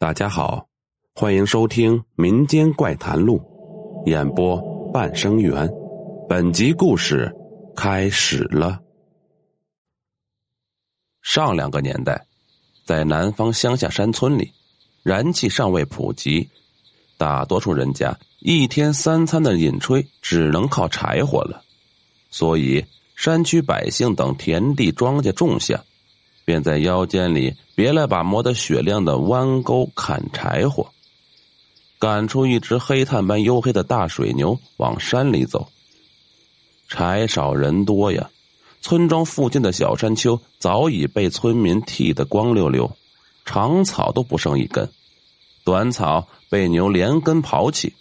[0.00, 0.66] 大家好，
[1.14, 3.38] 欢迎收听《民间怪谈录》，
[4.10, 4.58] 演播
[4.94, 5.68] 半生缘。
[6.26, 7.30] 本集故事
[7.76, 8.80] 开始了。
[11.20, 12.26] 上两个年代，
[12.86, 14.50] 在南方乡下山村里，
[15.02, 16.48] 燃气尚未普及，
[17.18, 21.62] 大多数人家一天三餐的饮炊只能靠柴火了，
[22.30, 22.82] 所以
[23.16, 25.84] 山区百姓等田地庄稼种下。
[26.50, 30.90] 便在腰间里别了把磨得雪亮的弯钩，砍柴火，
[32.00, 35.68] 赶出一只黑炭般黝黑的大水牛，往山里走。
[36.88, 38.30] 柴少人多呀，
[38.80, 42.90] 村庄附近的小山丘早已被村民剃得光溜溜，
[43.44, 44.90] 长草都不剩一根，
[45.62, 47.94] 短草被牛连根刨起。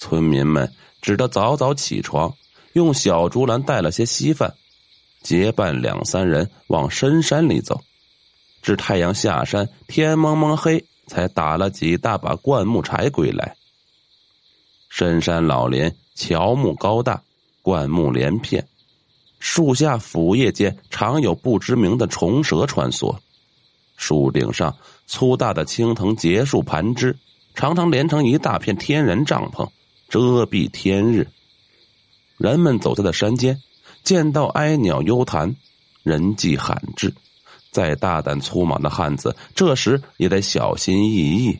[0.00, 2.34] 村民们只得早早起床，
[2.72, 4.56] 用小竹篮带了些稀饭。
[5.22, 7.80] 结伴两三人往深山里走，
[8.62, 13.56] 至太阳下山，天蒙蒙黑，才打了几大把灌木柴归来。
[14.88, 17.22] 深山老林，乔木高大，
[17.62, 18.66] 灌木连片，
[19.38, 23.16] 树下腐叶间常有不知名的虫蛇穿梭。
[23.96, 27.18] 树顶上粗大的青藤结树盘枝，
[27.54, 29.68] 常常连成一大片天然帐篷，
[30.08, 31.28] 遮蔽天日。
[32.36, 33.60] 人们走在的山间。
[34.08, 35.54] 见到哀鸟幽潭，
[36.02, 37.12] 人迹罕至，
[37.70, 41.58] 再大胆粗莽的汉子，这时也得小心翼翼。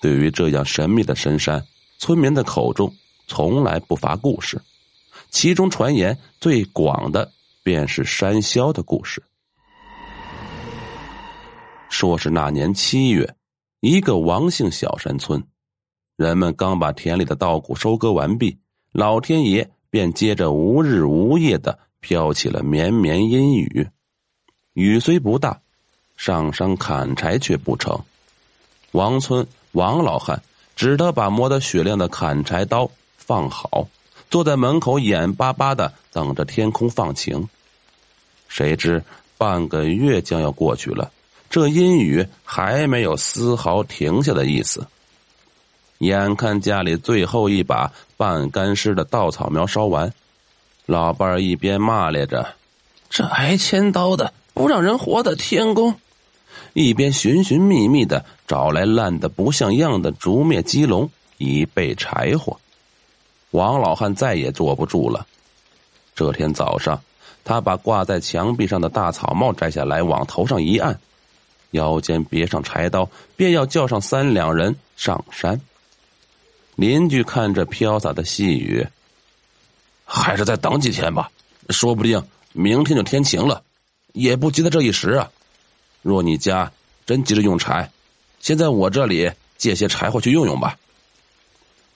[0.00, 1.66] 对于这样神秘的深山，
[1.98, 2.94] 村民的口中
[3.26, 4.62] 从来不乏故事，
[5.30, 7.28] 其中传言最广的
[7.64, 9.20] 便是山魈的故事。
[11.88, 13.34] 说是那年七月，
[13.80, 15.42] 一个王姓小山村，
[16.14, 18.60] 人们刚把田里的稻谷收割完毕，
[18.92, 19.68] 老天爷。
[19.90, 23.88] 便接着无日无夜的飘起了绵绵阴雨，
[24.74, 25.60] 雨虽不大，
[26.16, 27.98] 上山砍柴却不成。
[28.92, 30.42] 王村王老汉
[30.76, 33.88] 只得把磨得雪亮的砍柴刀放好，
[34.30, 37.48] 坐在门口眼巴巴的等着天空放晴。
[38.48, 39.02] 谁知
[39.36, 41.12] 半个月将要过去了，
[41.50, 44.86] 这阴雨还没有丝毫停下的意思。
[45.98, 50.12] 眼看家里最后一把半干湿的稻草苗烧完，
[50.86, 52.54] 老伴儿一边骂咧着
[53.10, 55.94] ：“这挨千刀的不让人活的天公”，
[56.72, 62.58] 一边寻寻觅觅的找来烂的不像样的竹篾鸡笼以备柴火。
[63.50, 65.26] 王老汉再也坐不住了。
[66.14, 67.00] 这天早上，
[67.44, 71.00] 他把挂在墙壁上的大草帽摘下来，往头上一按，
[71.72, 75.60] 腰间别上柴刀，便要叫上三两人上山。
[76.78, 78.86] 邻居看着飘洒的细雨，
[80.04, 81.28] 还是再等几天吧，
[81.70, 83.64] 说不定明天就天晴了，
[84.12, 85.28] 也不急在这一时啊。
[86.02, 86.70] 若你家
[87.04, 87.90] 真急着用柴，
[88.38, 90.78] 先在我这里借些柴火去用用吧。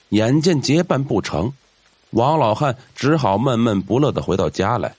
[0.08, 1.52] 眼见结伴不成，
[2.10, 4.96] 王老汉只好闷闷不乐的回到家来，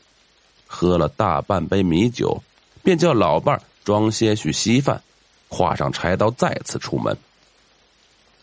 [0.65, 2.41] 喝了大半杯米酒，
[2.83, 5.03] 便叫老伴装些许稀饭，
[5.49, 7.17] 挎上柴刀，再次出门。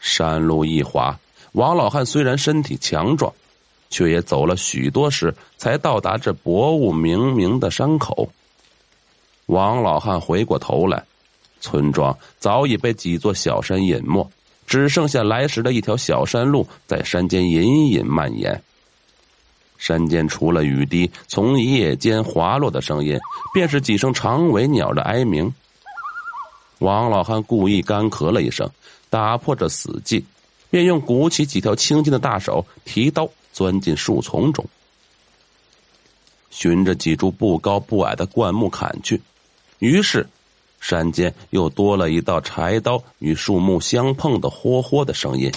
[0.00, 1.18] 山路一滑。
[1.52, 3.32] 王老汉虽然身体强壮，
[3.90, 8.28] 却也走了许多时，才到达这薄雾冥冥的山口。
[9.46, 11.04] 王老汉回过头来，
[11.60, 14.28] 村庄早已被几座小山隐没，
[14.66, 18.62] 只剩下来时的一条小山路在山间隐隐蔓延。
[19.76, 23.18] 山间除了雨滴从叶间滑落的声音，
[23.52, 25.52] 便是几声长尾鸟的哀鸣。
[26.78, 28.70] 王老汉故意干咳了一声，
[29.08, 30.22] 打破这死寂。
[30.70, 34.64] 便用鼓起几条青筋的大手，提刀钻进树丛中，
[36.50, 39.20] 循着几株不高不矮的灌木砍去。
[39.80, 40.28] 于是，
[40.80, 45.52] 山间又多了一道柴刀与树木相碰的“豁豁”的声音。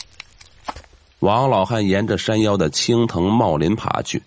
[1.20, 4.24] 王老汉沿着山腰的青藤茂林爬去，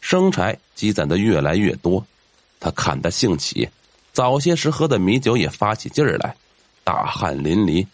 [0.00, 2.04] 生柴积攒的越来越多，
[2.60, 3.68] 他砍得兴起，
[4.12, 6.36] 早些时喝的米酒也发起劲儿来，
[6.84, 7.86] 大汗淋漓。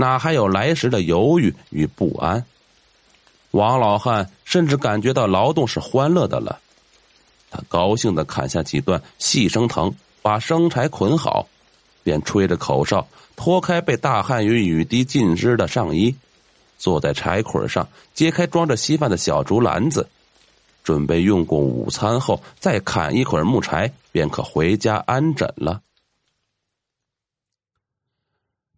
[0.00, 2.46] 哪还有来时的犹豫与不安？
[3.50, 6.58] 王老汉甚至感觉到劳动是欢乐的了。
[7.50, 11.46] 他高兴的砍下几段细生藤，把生柴捆好，
[12.02, 13.06] 便吹着口哨，
[13.36, 16.16] 脱开被大汗与雨滴浸湿的上衣，
[16.78, 20.08] 坐在柴捆上，揭开装着稀饭的小竹篮子，
[20.82, 25.82] 准备用过午餐后再砍一捆木柴，便可回家安枕了。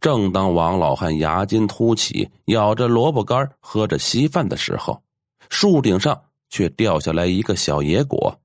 [0.02, 5.00] 正当王老汉牙尖突起，咬着萝卜干喝着稀饭的时候，
[5.48, 6.20] 树顶上
[6.50, 8.36] 却掉下来一个小野果，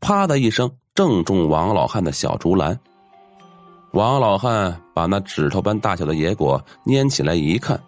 [0.00, 2.80] 啪的一声正中王老汉的小竹篮。
[3.92, 7.78] 王老汉把那指头般大小的野果拈起来一看，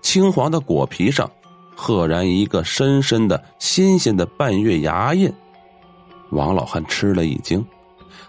[0.00, 1.28] 青黄的果皮上，
[1.74, 5.28] 赫然一个深深的、新鲜的半月牙印。
[6.30, 7.66] 王老汉吃了一惊，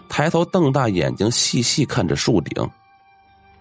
[0.08, 2.68] 抬头瞪大眼睛细细看着树顶，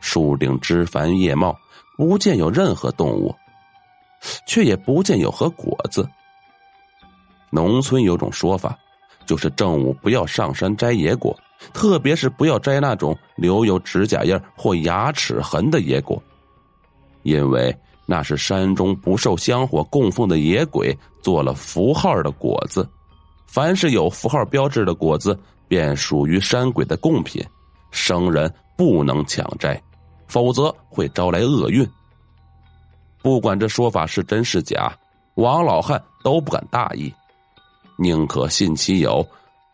[0.04, 1.58] 树顶枝繁叶茂，
[1.98, 3.34] 不见有任何动物，
[4.46, 6.08] 却也不见有何果子。
[7.50, 8.78] 农村有种说法，
[9.26, 11.34] 就是正午不要上山摘野果。
[11.72, 16.22] 特别是不要摘那种留有指甲印或牙齿痕的野果，
[17.22, 17.74] 因为
[18.06, 22.86] 那是山中不受香火供奉的野鬼做了符号的果子。
[23.48, 27.42] 凡是有符号标志的果子，便属于山鬼的贡品，
[27.92, 29.82] 生人不能抢摘，
[30.28, 31.88] 否则会招来厄运。
[33.22, 34.92] 不管这说法是真是假，
[35.36, 37.14] 王老汉都不敢大意，
[37.98, 39.26] 宁可信其有。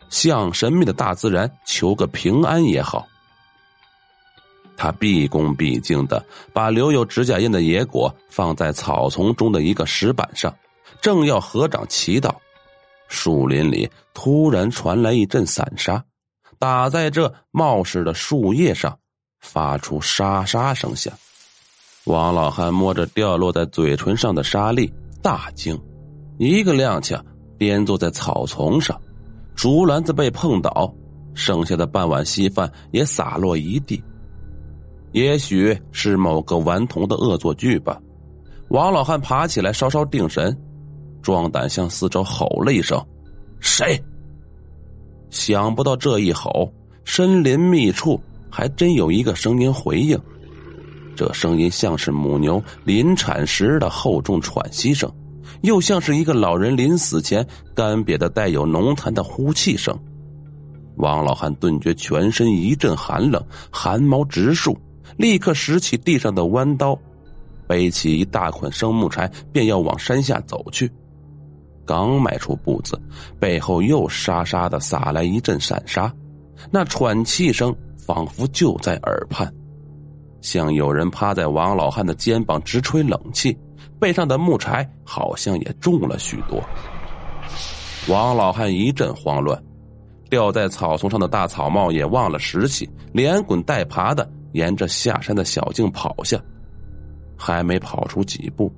[0.09, 3.07] 向神秘的大自然求个平安也好。
[4.75, 10.51] 他毕恭毕敬的把留有指甲印的野果放在草丛中的一个石板上，
[10.99, 12.33] 正要合掌祈祷，
[13.07, 16.03] 树林里突然传来一阵散沙，
[16.57, 18.97] 打在这茂实的树叶上，
[19.39, 21.13] 发出沙沙声响。
[22.05, 24.91] 王老汉摸着掉落在嘴唇上的沙粒，
[25.21, 25.79] 大惊，
[26.37, 27.21] 一个踉跄，
[27.57, 28.99] 颠坐在草丛上。
[29.55, 30.93] 竹篮子被碰倒，
[31.33, 34.01] 剩下的半碗稀饭也洒落一地。
[35.11, 37.99] 也许是某个顽童的恶作剧吧。
[38.69, 40.55] 王老汉爬起来，稍稍定神，
[41.21, 43.03] 壮胆向四周吼了一声
[43.59, 44.01] ：“谁？”
[45.29, 46.71] 想不到这一吼，
[47.03, 50.19] 森林密处还真有一个声音回应。
[51.15, 55.11] 这声音像是母牛临产时的厚重喘息声。
[55.61, 59.97] 又像是一个老人临死前干瘪的、带有浓痰的呼气声。
[60.95, 64.77] 王老汉顿觉全身一阵寒冷，汗毛直竖，
[65.17, 66.97] 立刻拾起地上的弯刀，
[67.67, 70.89] 背起一大捆生木柴，便要往山下走去。
[71.85, 72.97] 刚迈出步子，
[73.37, 76.13] 背后又沙沙的洒来一阵闪沙，
[76.71, 77.75] 那喘气声
[78.05, 79.53] 仿佛就在耳畔，
[80.41, 83.57] 像有人趴在王老汉的肩膀直吹冷气。
[83.99, 86.63] 背上的木柴好像也重了许多。
[88.07, 89.61] 王老汉一阵慌乱，
[90.29, 96.41] 掉在草丛上的大草帽也忘了拾起，连滚带爬的沿着下山的小径跑下。
[97.37, 98.71] 还没跑出几步，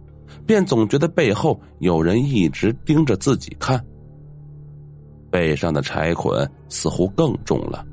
[0.46, 3.84] 便总觉得背后有人一直盯着自己看。
[5.30, 7.86] 背上的柴捆似乎更重了。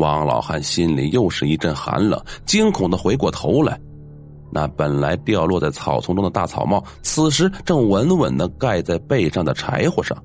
[0.00, 3.78] 王老汉心里又是一阵寒冷，惊恐的回过头来。
[4.50, 10.16] 那本来掉落在草丛中的大草帽，此时正稳稳的盖在背上的柴火上。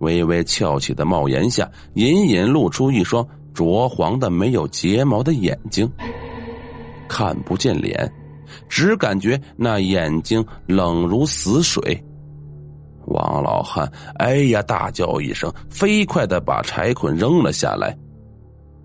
[0.00, 5.90] 微微翘起的帽檐下，隐隐露出一双浊黄的、没有睫毛的眼睛。
[7.08, 8.12] 看不见脸，
[8.68, 11.98] 只感觉那眼睛冷如死水。
[13.06, 13.90] 王老汉
[14.20, 17.96] “哎呀”大叫一声，飞快的把柴捆扔了下来。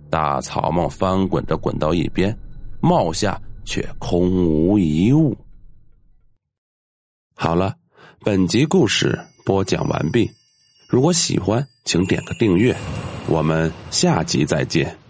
[0.10, 2.38] 大草帽翻滚着滚到一边，
[2.82, 3.42] 帽下。
[3.68, 5.36] 却空无一物。
[7.34, 7.74] 好了，
[8.24, 10.30] 本集故事播讲完毕。
[10.88, 12.78] 如果喜欢，请点个订阅。
[13.28, 15.05] 我们下集再见。